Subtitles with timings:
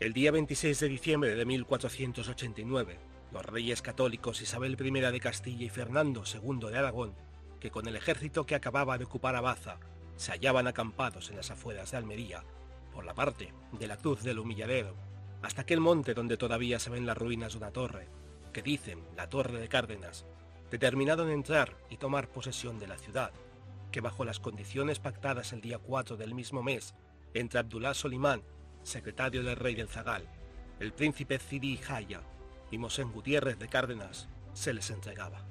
[0.00, 2.98] El día 26 de diciembre de 1489,
[3.32, 7.14] los reyes católicos Isabel I de Castilla y Fernando II de Aragón,
[7.60, 9.78] que con el ejército que acababa de ocupar Abaza
[10.16, 12.44] se hallaban acampados en las afueras de Almería,
[12.94, 14.96] por la parte de la Cruz del Humilladero,
[15.42, 18.08] hasta aquel monte donde todavía se ven las ruinas de una torre,
[18.54, 20.24] que dicen la Torre de Cárdenas,
[20.70, 23.32] determinaron entrar y tomar posesión de la ciudad,
[23.92, 26.94] que bajo las condiciones pactadas el día 4 del mismo mes
[27.34, 28.42] entre Abdullah Solimán,
[28.82, 30.24] secretario del rey del Zagal,
[30.78, 32.22] el príncipe Cidi Jaya
[32.70, 35.44] y Mosén Gutiérrez de Cárdenas, se les entregaba.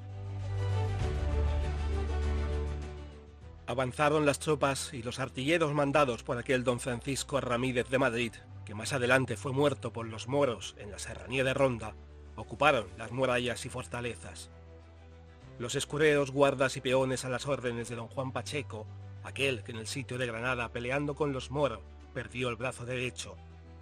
[3.67, 8.33] Avanzaron las tropas y los artilleros mandados por aquel don Francisco Ramírez de Madrid,
[8.65, 11.93] que más adelante fue muerto por los moros en la serranía de Ronda,
[12.35, 14.49] ocuparon las murallas y fortalezas.
[15.59, 18.87] Los escureros, guardas y peones a las órdenes de don Juan Pacheco,
[19.23, 21.81] aquel que en el sitio de Granada peleando con los moros
[22.13, 23.35] perdió el brazo derecho,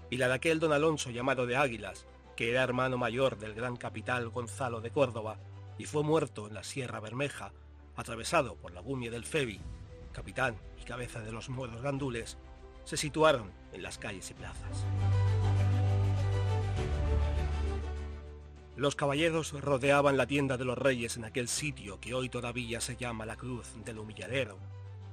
[0.09, 3.75] y la de aquel don Alonso llamado de Águilas, que era hermano mayor del gran
[3.75, 5.39] capital Gonzalo de Córdoba,
[5.77, 7.51] y fue muerto en la Sierra Bermeja,
[7.95, 9.59] atravesado por la Gumia del Febi,
[10.11, 12.37] capitán y cabeza de los moros gandules,
[12.83, 14.85] se situaron en las calles y plazas.
[18.75, 22.95] Los caballeros rodeaban la tienda de los reyes en aquel sitio que hoy todavía se
[22.95, 24.59] llama la Cruz del Humilladero,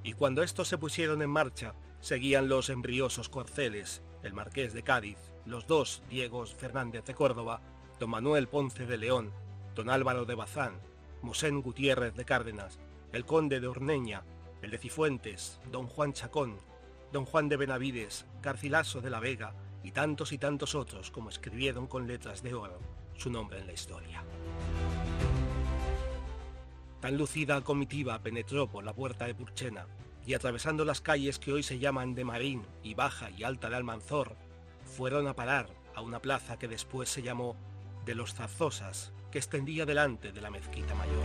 [0.03, 1.75] y cuando estos se pusieron en marcha,
[2.05, 5.17] seguían los embriosos corceles, el marqués de Cádiz,
[5.47, 7.63] los dos Diegos Fernández de Córdoba,
[7.99, 9.33] don Manuel Ponce de León,
[9.75, 10.75] don Álvaro de Bazán,
[11.23, 12.79] Mosén Gutiérrez de Cárdenas,
[13.13, 14.23] el conde de Orneña,
[14.61, 16.59] el de Cifuentes, don Juan Chacón,
[17.11, 21.87] don Juan de Benavides, Garcilaso de la Vega y tantos y tantos otros como escribieron
[21.87, 22.81] con letras de oro
[23.17, 24.23] su nombre en la historia.
[27.01, 29.87] Tan lucida comitiva penetró por la puerta de Purchena
[30.27, 33.77] y atravesando las calles que hoy se llaman de Marín y Baja y Alta de
[33.77, 34.36] Almanzor,
[34.85, 37.57] fueron a parar a una plaza que después se llamó
[38.05, 41.24] de los Zarzosas, que extendía delante de la mezquita mayor.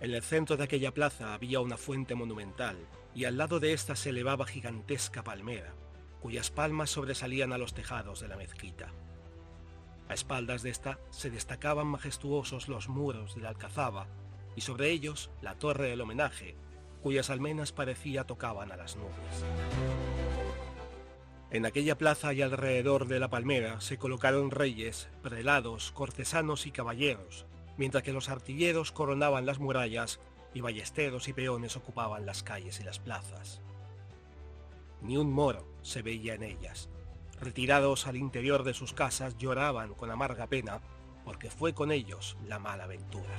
[0.00, 2.76] En el centro de aquella plaza había una fuente monumental
[3.14, 5.74] y al lado de ésta se elevaba gigantesca palmera,
[6.20, 8.92] cuyas palmas sobresalían a los tejados de la mezquita.
[10.08, 14.06] A espaldas de esta se destacaban majestuosos los muros de la alcazaba
[14.58, 16.56] y sobre ellos la torre del homenaje,
[17.00, 19.44] cuyas almenas parecía tocaban a las nubes.
[21.52, 27.46] En aquella plaza y alrededor de la palmera se colocaron reyes, prelados, cortesanos y caballeros,
[27.76, 30.18] mientras que los artilleros coronaban las murallas
[30.54, 33.60] y ballesteros y peones ocupaban las calles y las plazas.
[35.02, 36.88] Ni un moro se veía en ellas.
[37.40, 40.80] Retirados al interior de sus casas lloraban con amarga pena
[41.24, 43.36] porque fue con ellos la mala aventura.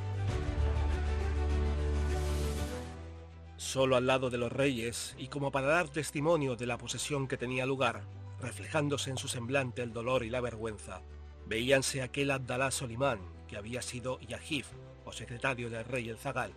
[3.60, 7.36] Solo al lado de los reyes, y como para dar testimonio de la posesión que
[7.36, 8.04] tenía lugar,
[8.40, 11.02] reflejándose en su semblante el dolor y la vergüenza,
[11.46, 14.68] veíanse aquel Abdalá Solimán, que había sido Yajif,
[15.04, 16.54] o secretario del rey el Zagal,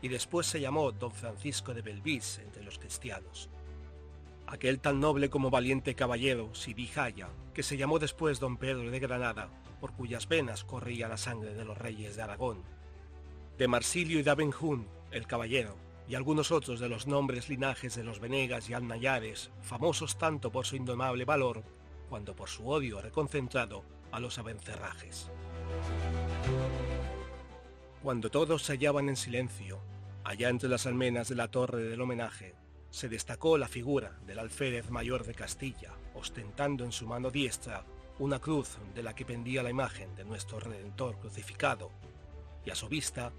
[0.00, 3.50] y después se llamó don Francisco de Belvis entre los cristianos.
[4.46, 8.98] Aquel tan noble como valiente caballero, Sidi Jaya, que se llamó después don Pedro de
[8.98, 12.62] Granada, por cuyas venas corría la sangre de los reyes de Aragón.
[13.58, 15.76] De Marsilio y de Abenjún, el caballero,
[16.08, 20.66] y algunos otros de los nombres linajes de los Venegas y Alnayares, famosos tanto por
[20.66, 21.64] su indomable valor,
[22.08, 25.30] cuanto por su odio reconcentrado a los abencerrajes.
[28.02, 29.80] Cuando todos se hallaban en silencio,
[30.22, 32.54] allá entre las almenas de la torre del homenaje,
[32.90, 37.84] se destacó la figura del alférez mayor de Castilla, ostentando en su mano diestra
[38.18, 41.90] una cruz de la que pendía la imagen de nuestro Redentor crucificado,
[42.64, 43.32] y a su vista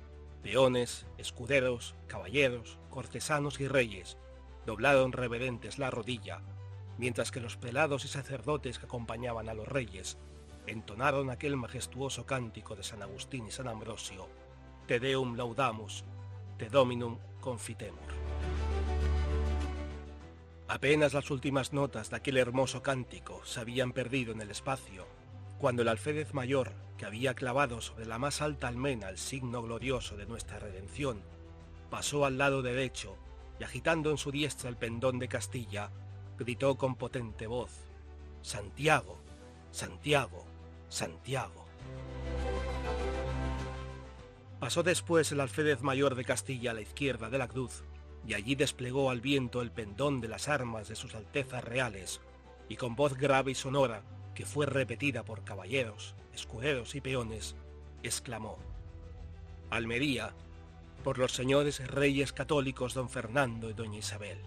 [0.43, 4.17] Peones, escuderos, caballeros, cortesanos y reyes
[4.65, 6.41] doblaron reverentes la rodilla,
[6.97, 10.17] mientras que los prelados y sacerdotes que acompañaban a los reyes
[10.67, 14.27] entonaron aquel majestuoso cántico de San Agustín y San Ambrosio,
[14.85, 16.03] Te Deum laudamus,
[16.57, 17.97] Te Dominum confitemur.
[20.67, 25.07] Apenas las últimas notas de aquel hermoso cántico se habían perdido en el espacio,
[25.59, 30.17] cuando el alférez mayor que había clavado sobre la más alta almena el signo glorioso
[30.17, 31.21] de nuestra redención,
[31.89, 33.15] pasó al lado derecho
[33.59, 35.91] y agitando en su diestra el pendón de Castilla,
[36.37, 37.71] gritó con potente voz,
[38.41, 39.19] Santiago,
[39.71, 40.45] Santiago,
[40.89, 41.65] Santiago.
[44.59, 47.83] Pasó después el alférez mayor de Castilla a la izquierda de la cruz,
[48.25, 52.21] y allí desplegó al viento el pendón de las armas de sus altezas reales,
[52.67, 54.03] y con voz grave y sonora,
[54.37, 57.55] que fue repetida por caballeros, escuderos y peones,
[58.03, 58.59] exclamó,
[59.71, 60.35] Almería,
[61.03, 64.37] por los señores reyes católicos don Fernando y doña Isabel.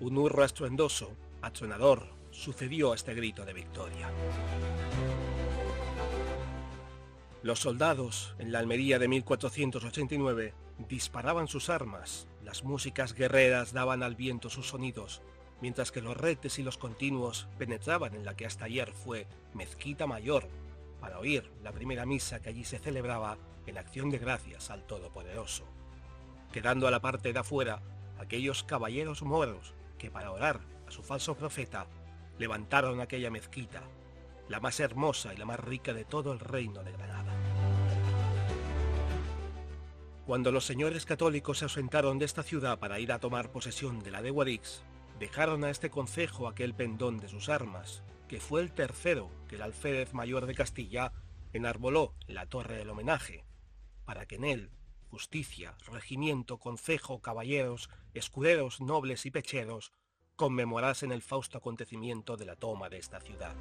[0.00, 4.10] Un hurro estruendoso, Atronador sucedió este grito de victoria.
[7.42, 10.54] Los soldados, en la Almería de 1489,
[10.88, 15.20] disparaban sus armas, las músicas guerreras daban al viento sus sonidos,
[15.62, 20.08] mientras que los retes y los continuos penetraban en la que hasta ayer fue Mezquita
[20.08, 20.48] Mayor,
[21.00, 25.64] para oír la primera misa que allí se celebraba en acción de gracias al Todopoderoso,
[26.52, 27.80] quedando a la parte de afuera
[28.18, 31.86] aquellos caballeros moros que para orar a su falso profeta
[32.38, 33.82] levantaron aquella mezquita
[34.48, 37.32] la más hermosa y la más rica de todo el reino de Granada.
[40.26, 44.10] Cuando los señores católicos se ausentaron de esta ciudad para ir a tomar posesión de
[44.10, 44.82] la de Guadix,
[45.22, 49.62] dejaron a este concejo aquel pendón de sus armas, que fue el tercero que el
[49.62, 51.12] alférez mayor de Castilla
[51.52, 53.44] enarboló en la torre del homenaje,
[54.04, 54.70] para que en él
[55.10, 59.92] justicia, regimiento, concejo, caballeros, escuderos, nobles y pecheros
[60.34, 63.54] conmemorasen el fausto acontecimiento de la toma de esta ciudad.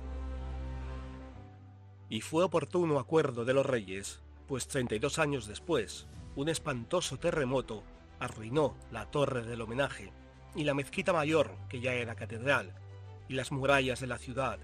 [2.10, 7.84] Y fue oportuno acuerdo de los reyes, pues 32 años después, un espantoso terremoto
[8.20, 10.12] arruinó la torre del homenaje
[10.56, 12.74] y la mezquita mayor, que ya era catedral,
[13.28, 14.60] y las murallas de la ciudad,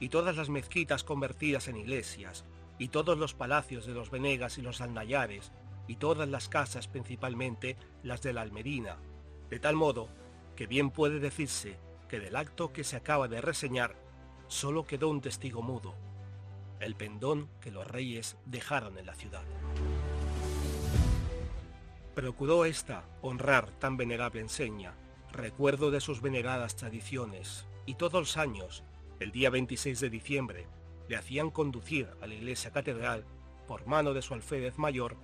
[0.00, 2.44] y todas las mezquitas convertidas en iglesias,
[2.78, 5.52] y todos los palacios de los Venegas y los Alnayares,
[5.88, 8.96] y todas las casas, principalmente las de la Almerina,
[9.50, 10.08] de tal modo
[10.56, 11.78] que bien puede decirse
[12.08, 13.94] que del acto que se acaba de reseñar
[14.48, 15.94] solo quedó un testigo mudo,
[16.80, 19.44] el pendón que los reyes dejaron en la ciudad.
[22.14, 24.94] Procuró ésta honrar tan venerable enseña,
[25.36, 28.82] recuerdo de sus veneradas tradiciones, y todos los años,
[29.20, 30.66] el día 26 de diciembre,
[31.08, 33.24] le hacían conducir a la iglesia catedral
[33.66, 35.16] por mano de su alférez mayor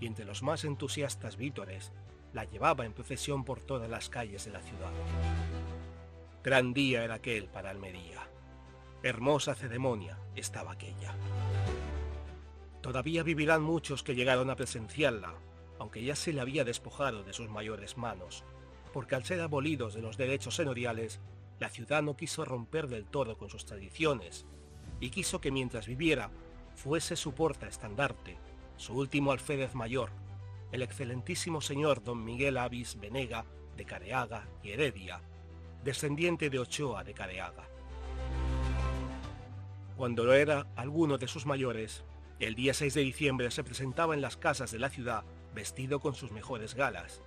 [0.00, 1.92] y entre los más entusiastas vítores
[2.32, 4.92] la llevaba en procesión por todas las calles de la ciudad.
[6.42, 8.28] Gran día era aquel para Almería.
[9.02, 11.14] Hermosa ceremonia estaba aquella.
[12.80, 15.34] Todavía vivirán muchos que llegaron a presenciarla,
[15.78, 18.44] aunque ya se le había despojado de sus mayores manos,
[18.92, 21.20] porque al ser abolidos de los derechos señoriales,
[21.58, 24.46] la ciudad no quiso romper del todo con sus tradiciones,
[25.00, 26.30] y quiso que mientras viviera
[26.74, 28.36] fuese su porta estandarte,
[28.76, 30.10] su último alférez mayor,
[30.70, 33.44] el excelentísimo señor don Miguel Avis Venega
[33.76, 35.20] de Careaga y Heredia,
[35.82, 37.68] descendiente de Ochoa de Careaga.
[39.96, 42.04] Cuando lo era alguno de sus mayores,
[42.38, 45.24] el día 6 de diciembre se presentaba en las casas de la ciudad
[45.54, 47.22] vestido con sus mejores galas,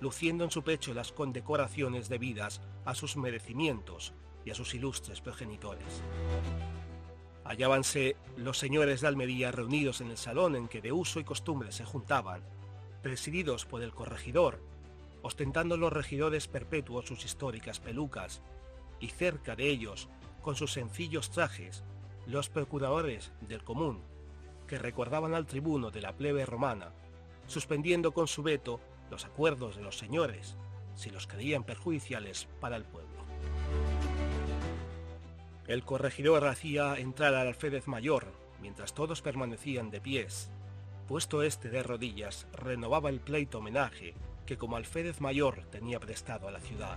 [0.00, 4.14] luciendo en su pecho las condecoraciones debidas a sus merecimientos
[4.44, 6.02] y a sus ilustres progenitores.
[7.44, 11.72] Hallábanse los señores de Almería reunidos en el salón en que de uso y costumbre
[11.72, 12.42] se juntaban,
[13.02, 14.60] presididos por el corregidor,
[15.22, 18.40] ostentando los regidores perpetuos sus históricas pelucas,
[19.00, 20.08] y cerca de ellos,
[20.42, 21.84] con sus sencillos trajes,
[22.26, 24.02] los procuradores del común,
[24.66, 26.92] que recordaban al tribuno de la plebe romana,
[27.46, 28.80] suspendiendo con su veto
[29.10, 30.56] los acuerdos de los señores,
[30.94, 33.10] si los creían perjudiciales para el pueblo.
[35.66, 40.50] El corregidor hacía entrar al alférez mayor, mientras todos permanecían de pies.
[41.06, 44.14] Puesto este de rodillas, renovaba el pleito homenaje
[44.46, 46.96] que como alférez mayor tenía prestado a la ciudad.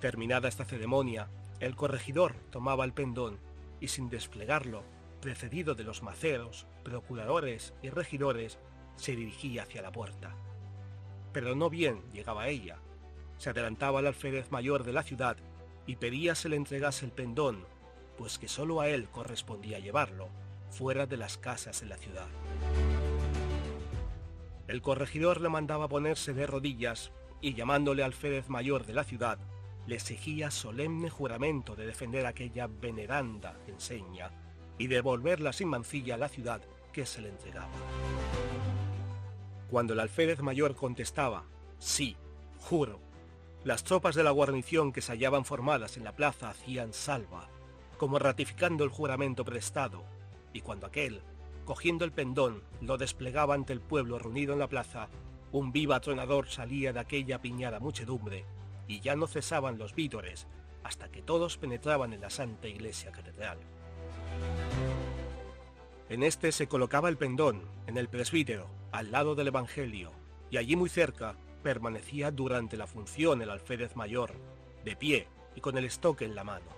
[0.00, 1.28] Terminada esta ceremonia,
[1.60, 3.38] el corregidor tomaba el pendón
[3.80, 4.82] y sin desplegarlo,
[5.20, 8.58] precedido de los maceros, procuradores y regidores,
[8.96, 10.34] se dirigía hacia la puerta.
[11.32, 12.78] Pero no bien llegaba ella.
[13.38, 15.36] Se adelantaba al alférez mayor de la ciudad
[15.86, 17.64] y pedía se le entregase el pendón,
[18.16, 20.28] pues que sólo a él correspondía llevarlo,
[20.70, 22.26] fuera de las casas de la ciudad.
[24.68, 29.38] El corregidor le mandaba ponerse de rodillas y llamándole alférez mayor de la ciudad,
[29.86, 34.32] le exigía solemne juramento de defender aquella veneranda enseña
[34.78, 36.60] y devolverla sin mancilla a la ciudad
[36.92, 37.68] que se le entregaba.
[39.70, 41.44] Cuando el alférez mayor contestaba,
[41.78, 42.16] sí,
[42.60, 43.00] juro,
[43.64, 47.48] las tropas de la guarnición que se hallaban formadas en la plaza hacían salva,
[47.98, 50.04] como ratificando el juramento prestado,
[50.52, 51.20] y cuando aquel,
[51.64, 55.08] cogiendo el pendón, lo desplegaba ante el pueblo reunido en la plaza,
[55.50, 58.44] un viva tronador salía de aquella piñada muchedumbre
[58.86, 60.46] y ya no cesaban los vítores
[60.84, 63.58] hasta que todos penetraban en la Santa Iglesia Catedral.
[66.08, 70.10] En este se colocaba el pendón, en el presbítero, al lado del Evangelio,
[70.50, 74.32] y allí muy cerca permanecía durante la función el alférez mayor,
[74.86, 76.70] de pie y con el estoque en la mano.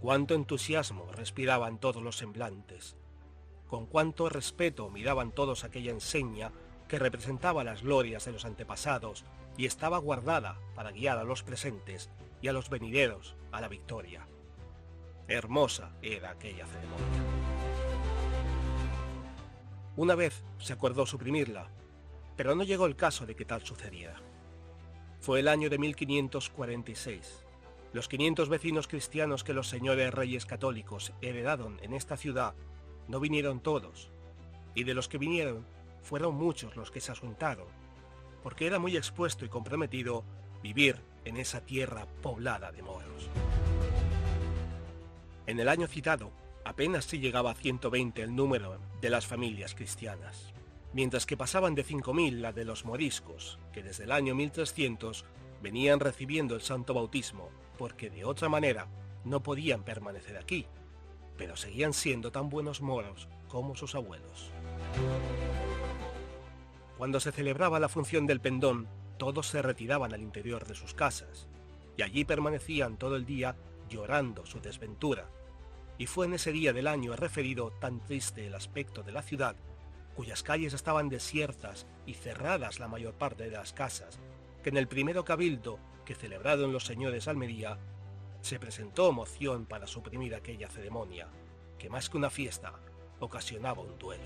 [0.00, 2.96] Cuánto entusiasmo respiraban todos los semblantes,
[3.66, 6.52] con cuánto respeto miraban todos aquella enseña
[6.86, 9.24] que representaba las glorias de los antepasados
[9.56, 12.08] y estaba guardada para guiar a los presentes
[12.40, 14.28] y a los venideros a la victoria.
[15.26, 17.46] Hermosa era aquella ceremonia.
[19.96, 21.70] Una vez se acordó suprimirla,
[22.36, 24.20] pero no llegó el caso de que tal sucediera.
[25.20, 27.44] Fue el año de 1546.
[27.94, 32.54] Los 500 vecinos cristianos que los señores reyes católicos heredaron en esta ciudad
[33.08, 34.10] no vinieron todos,
[34.74, 35.64] y de los que vinieron
[36.02, 37.66] fueron muchos los que se asuntaron,
[38.42, 40.24] porque era muy expuesto y comprometido
[40.62, 43.30] vivir en esa tierra poblada de moros.
[45.46, 46.32] En el año citado,
[46.66, 50.52] apenas si llegaba a 120 el número de las familias cristianas,
[50.92, 55.24] mientras que pasaban de 5.000 la de los moriscos, que desde el año 1300
[55.62, 58.88] venían recibiendo el santo bautismo, porque de otra manera
[59.24, 60.66] no podían permanecer aquí,
[61.36, 64.50] pero seguían siendo tan buenos moros como sus abuelos.
[66.98, 71.46] Cuando se celebraba la función del pendón, todos se retiraban al interior de sus casas,
[71.96, 73.54] y allí permanecían todo el día
[73.88, 75.30] llorando su desventura.
[75.98, 79.56] Y fue en ese día del año referido tan triste el aspecto de la ciudad,
[80.14, 84.18] cuyas calles estaban desiertas y cerradas la mayor parte de las casas,
[84.62, 87.78] que en el primero cabildo que celebraron los señores Almería,
[88.40, 91.28] se presentó moción para suprimir aquella ceremonia,
[91.78, 92.72] que más que una fiesta,
[93.18, 94.24] ocasionaba un duelo.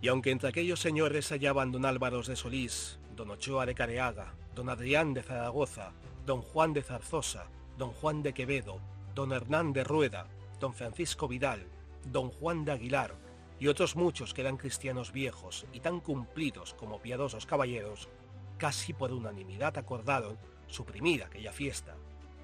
[0.00, 4.34] Y aunque entre aquellos señores se hallaban don Álvaros de Solís, don Ochoa de Careaga,
[4.54, 5.92] don Adrián de Zaragoza,
[6.24, 8.80] don Juan de Zarzosa, don Juan de Quevedo,
[9.14, 10.26] don Hernán de Rueda,
[10.58, 11.64] don Francisco Vidal,
[12.04, 13.14] don Juan de Aguilar,
[13.60, 18.08] y otros muchos que eran cristianos viejos y tan cumplidos como piadosos caballeros,
[18.56, 21.94] casi por unanimidad acordaron suprimir aquella fiesta,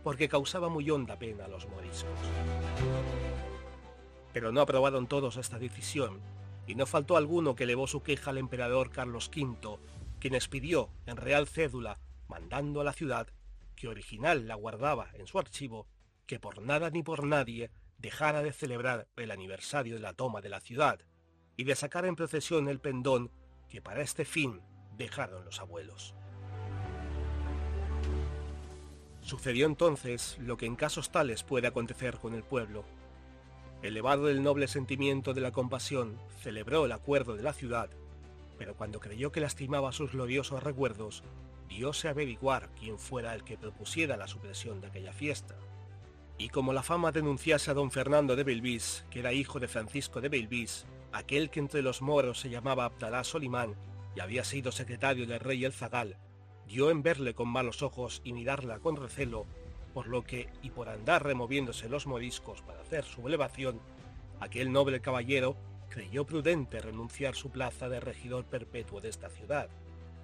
[0.04, 2.18] porque causaba muy honda pena a los moriscos.
[4.32, 6.20] Pero no aprobaron todos esta decisión,
[6.68, 9.78] y no faltó alguno que elevó su queja al emperador Carlos V,
[10.20, 11.98] quien expidió en real cédula,
[12.28, 13.26] mandando a la ciudad,
[13.74, 15.88] que original la guardaba en su archivo,
[16.26, 20.48] que por nada ni por nadie dejara de celebrar el aniversario de la toma de
[20.48, 21.00] la ciudad,
[21.56, 23.30] y de sacar en procesión el pendón
[23.68, 24.60] que para este fin
[24.96, 26.14] dejaron los abuelos.
[29.20, 32.84] Sucedió entonces lo que en casos tales puede acontecer con el pueblo,
[33.82, 37.90] elevado del noble sentimiento de la compasión, celebró el acuerdo de la ciudad,
[38.58, 41.22] pero cuando creyó que lastimaba sus gloriosos recuerdos,
[41.68, 45.56] diose a averiguar quién fuera el que propusiera la supresión de aquella fiesta.
[46.38, 50.20] Y como la fama denunciase a don Fernando de Belvis, que era hijo de Francisco
[50.20, 53.74] de Belvis, aquel que entre los moros se llamaba Abdalá Solimán
[54.16, 56.16] y había sido secretario del rey El Zagal,
[56.66, 59.46] dio en verle con malos ojos y mirarla con recelo
[59.94, 63.80] por lo que, y por andar removiéndose los moriscos para hacer su elevación,
[64.40, 65.56] aquel noble caballero
[65.88, 69.70] creyó prudente renunciar su plaza de regidor perpetuo de esta ciudad,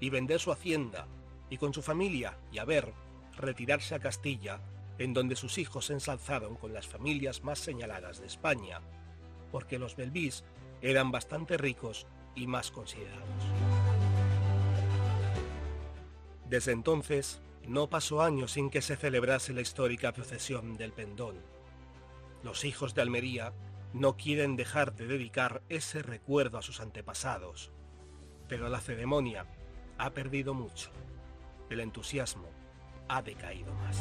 [0.00, 1.06] y vender su hacienda,
[1.50, 2.94] y con su familia y haber
[3.36, 4.60] retirarse a Castilla,
[4.98, 8.80] en donde sus hijos se ensalzaron con las familias más señaladas de España,
[9.50, 10.44] porque los Belvis
[10.80, 13.44] eran bastante ricos y más considerados.
[16.48, 21.36] Desde entonces, no pasó año sin que se celebrase la histórica procesión del pendón.
[22.42, 23.52] Los hijos de Almería
[23.92, 27.70] no quieren dejar de dedicar ese recuerdo a sus antepasados,
[28.48, 29.46] pero la ceremonia
[29.98, 30.90] ha perdido mucho.
[31.70, 32.48] El entusiasmo
[33.08, 33.96] ha decaído más.